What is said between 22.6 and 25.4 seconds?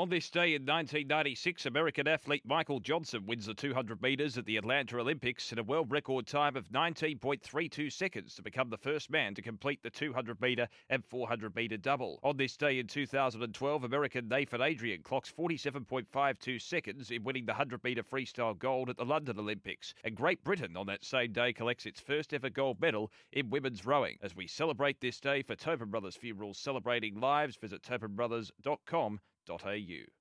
medal in women's rowing. As we celebrate this